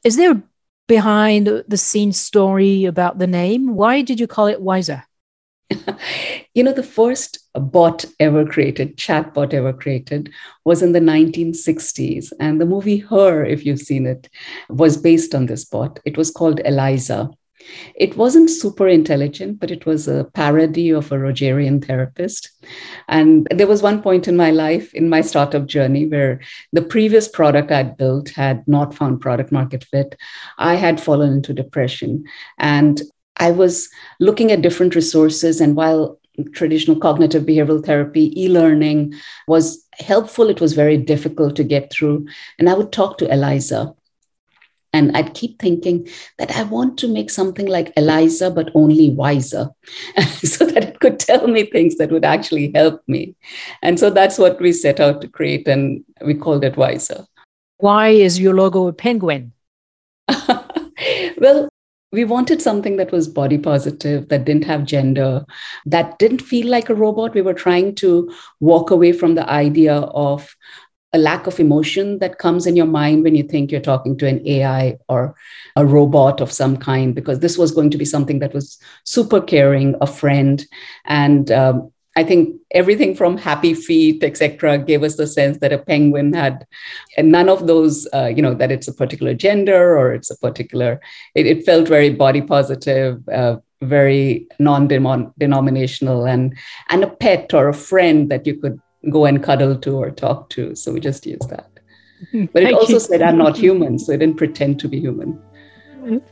Is 0.03 0.15
there 0.15 0.41
behind 0.87 1.47
the 1.67 1.77
scenes 1.77 2.17
story 2.17 2.85
about 2.85 3.19
the 3.19 3.27
name? 3.27 3.75
Why 3.75 4.01
did 4.01 4.19
you 4.19 4.27
call 4.27 4.47
it 4.47 4.61
Wysa? 4.61 5.03
you 6.53 6.63
know, 6.63 6.73
the 6.73 6.83
first 6.83 7.39
bot 7.53 8.05
ever 8.19 8.45
created, 8.45 8.97
chatbot 8.97 9.53
ever 9.53 9.73
created, 9.73 10.31
was 10.65 10.81
in 10.81 10.93
the 10.93 10.99
1960s. 10.99 12.31
And 12.39 12.59
the 12.59 12.65
movie 12.65 12.97
Her, 12.97 13.45
if 13.45 13.65
you've 13.65 13.79
seen 13.79 14.05
it, 14.05 14.29
was 14.69 14.97
based 14.97 15.35
on 15.35 15.45
this 15.45 15.65
bot. 15.65 15.99
It 16.05 16.17
was 16.17 16.31
called 16.31 16.61
Eliza. 16.65 17.29
It 17.95 18.15
wasn't 18.15 18.49
super 18.49 18.87
intelligent, 18.87 19.59
but 19.59 19.69
it 19.69 19.85
was 19.85 20.07
a 20.07 20.29
parody 20.33 20.91
of 20.91 21.11
a 21.11 21.15
Rogerian 21.15 21.85
therapist. 21.85 22.51
And 23.09 23.47
there 23.51 23.67
was 23.67 23.83
one 23.83 24.01
point 24.01 24.27
in 24.27 24.37
my 24.37 24.49
life, 24.49 24.93
in 24.93 25.09
my 25.09 25.21
startup 25.21 25.65
journey, 25.65 26.07
where 26.07 26.39
the 26.71 26.81
previous 26.81 27.27
product 27.27 27.69
I'd 27.69 27.97
built 27.97 28.29
had 28.29 28.65
not 28.67 28.93
found 28.93 29.19
product 29.19 29.51
market 29.51 29.83
fit. 29.83 30.15
I 30.57 30.75
had 30.75 31.01
fallen 31.01 31.33
into 31.33 31.53
depression. 31.53 32.23
And 32.57 33.01
I 33.39 33.51
was 33.51 33.89
looking 34.19 34.51
at 34.51 34.61
different 34.61 34.95
resources. 34.95 35.61
And 35.61 35.75
while 35.75 36.19
traditional 36.53 36.99
cognitive 36.99 37.43
behavioral 37.43 37.85
therapy, 37.85 38.33
e 38.41 38.49
learning 38.49 39.13
was 39.47 39.85
helpful, 39.99 40.49
it 40.49 40.61
was 40.61 40.73
very 40.73 40.97
difficult 40.97 41.55
to 41.55 41.63
get 41.63 41.91
through. 41.91 42.27
And 42.57 42.69
I 42.69 42.73
would 42.73 42.91
talk 42.91 43.17
to 43.19 43.31
Eliza. 43.31 43.93
And 44.91 45.15
I'd 45.15 45.35
keep 45.35 45.59
thinking 45.59 46.07
that 46.39 46.55
I 46.57 46.63
want 46.63 46.97
to 46.99 47.07
make 47.07 47.29
something 47.29 47.67
like 47.67 47.93
Eliza, 47.95 48.49
but 48.49 48.71
only 48.73 49.11
wiser, 49.11 49.69
so 50.43 50.65
that 50.65 50.83
it 50.83 50.99
could 50.99 51.19
tell 51.19 51.47
me 51.47 51.65
things 51.65 51.97
that 51.97 52.11
would 52.11 52.25
actually 52.25 52.71
help 52.73 53.03
me. 53.07 53.35
And 53.83 53.99
so 53.99 54.09
that's 54.09 54.39
what 54.39 54.59
we 54.59 54.73
set 54.73 54.99
out 54.99 55.21
to 55.21 55.27
create, 55.27 55.67
and 55.67 56.03
we 56.25 56.33
called 56.33 56.63
it 56.63 56.73
Wysa. 56.73 57.27
Why 57.77 58.09
is 58.09 58.39
your 58.39 58.55
logo 58.55 58.87
a 58.87 58.93
penguin? 58.93 59.53
well, 61.37 61.68
we 62.11 62.23
wanted 62.23 62.61
something 62.61 62.97
that 62.97 63.11
was 63.11 63.27
body 63.27 63.57
positive, 63.57 64.29
that 64.29 64.45
didn't 64.45 64.65
have 64.65 64.85
gender, 64.85 65.45
that 65.85 66.17
didn't 66.17 66.41
feel 66.41 66.67
like 66.67 66.89
a 66.89 66.95
robot. 66.95 67.35
We 67.35 67.41
were 67.41 67.53
trying 67.53 67.95
to 67.95 68.33
walk 68.59 68.89
away 68.89 69.11
from 69.11 69.35
the 69.35 69.49
idea 69.49 69.95
of 69.95 70.55
a 71.13 71.17
lack 71.17 71.47
of 71.47 71.59
emotion 71.59 72.19
that 72.19 72.37
comes 72.37 72.67
in 72.67 72.75
your 72.75 72.85
mind 72.85 73.23
when 73.23 73.35
you 73.35 73.43
think 73.43 73.71
you're 73.71 73.81
talking 73.81 74.15
to 74.17 74.27
an 74.27 74.47
AI 74.47 74.97
or 75.07 75.35
a 75.75 75.85
robot 75.85 76.39
of 76.39 76.51
some 76.51 76.77
kind, 76.77 77.15
because 77.15 77.39
this 77.39 77.57
was 77.57 77.71
going 77.71 77.89
to 77.89 77.97
be 77.97 78.05
something 78.05 78.39
that 78.39 78.53
was 78.53 78.79
super 79.05 79.41
caring, 79.41 79.95
a 80.01 80.07
friend. 80.07 80.65
And 81.05 81.51
um, 81.51 81.91
I 82.19 82.23
think 82.25 82.59
everything 82.71 83.15
from 83.15 83.37
happy 83.37 83.73
feet, 83.73 84.25
etc., 84.25 84.77
gave 84.77 85.03
us 85.03 85.15
the 85.15 85.25
sense 85.25 85.59
that 85.59 85.71
a 85.71 85.77
penguin 85.77 86.33
had, 86.33 86.67
and 87.15 87.31
none 87.31 87.47
of 87.47 87.65
those, 87.65 88.07
uh, 88.13 88.29
you 88.35 88.41
know, 88.41 88.53
that 88.55 88.73
it's 88.73 88.89
a 88.89 88.93
particular 88.93 89.33
gender 89.33 89.97
or 89.97 90.13
it's 90.13 90.29
a 90.29 90.37
particular. 90.37 90.99
It, 91.33 91.45
it 91.47 91.65
felt 91.65 91.87
very 91.87 92.09
body 92.09 92.41
positive, 92.41 93.13
uh, 93.29 93.55
very 93.81 94.47
non-denominational, 94.59 96.25
and 96.25 96.57
and 96.89 97.03
a 97.05 97.07
pet 97.23 97.53
or 97.53 97.69
a 97.69 97.73
friend 97.73 98.29
that 98.31 98.45
you 98.45 98.55
could 98.59 98.77
go 99.09 99.23
and 99.23 99.41
cuddle 99.41 99.77
to 99.77 99.95
or 99.95 100.11
talk 100.11 100.49
to. 100.55 100.75
So 100.75 100.91
we 100.91 100.99
just 100.99 101.25
used 101.25 101.49
that. 101.49 101.71
But 102.53 102.63
it 102.63 102.73
also 102.73 102.99
you. 102.99 102.99
said, 102.99 103.21
"I'm 103.21 103.37
not 103.37 103.55
human," 103.57 103.97
so 103.97 104.11
it 104.11 104.17
didn't 104.17 104.35
pretend 104.43 104.81
to 104.81 104.89
be 104.89 104.99
human. 104.99 105.39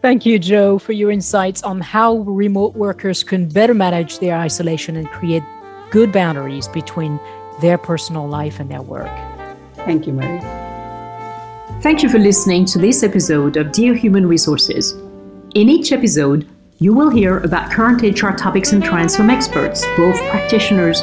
Thank 0.01 0.25
you, 0.25 0.39
Jo, 0.39 0.79
for 0.79 0.93
your 0.93 1.11
insights 1.11 1.61
on 1.61 1.81
how 1.81 2.17
remote 2.43 2.73
workers 2.75 3.23
can 3.23 3.47
better 3.47 3.73
manage 3.73 4.19
their 4.19 4.35
isolation 4.35 4.95
and 4.95 5.07
create 5.11 5.43
good 5.91 6.11
boundaries 6.11 6.67
between 6.67 7.19
their 7.61 7.77
personal 7.77 8.27
life 8.27 8.59
and 8.59 8.69
their 8.69 8.81
work. 8.81 9.09
Thank 9.75 10.07
you, 10.07 10.13
Mary. 10.13 10.39
Thank 11.81 12.03
you 12.03 12.09
for 12.09 12.19
listening 12.19 12.65
to 12.65 12.79
this 12.79 13.03
episode 13.03 13.57
of 13.57 13.71
Dear 13.71 13.93
Human 13.93 14.27
Resources. 14.27 14.93
In 15.55 15.69
each 15.69 15.91
episode, 15.91 16.47
you 16.79 16.93
will 16.93 17.09
hear 17.09 17.39
about 17.39 17.71
current 17.71 18.01
HR 18.01 18.31
topics 18.31 18.73
and 18.73 18.83
trends 18.83 19.15
from 19.15 19.29
experts, 19.29 19.85
both 19.95 20.17
practitioners 20.29 21.01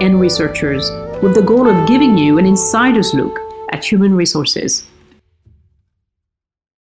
and 0.00 0.20
researchers, 0.20 0.90
with 1.22 1.34
the 1.34 1.42
goal 1.42 1.68
of 1.68 1.88
giving 1.88 2.18
you 2.18 2.38
an 2.38 2.46
insider's 2.46 3.14
look 3.14 3.38
at 3.72 3.84
human 3.84 4.14
resources. 4.14 4.86